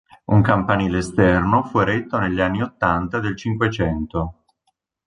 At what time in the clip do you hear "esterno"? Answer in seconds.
0.97-1.63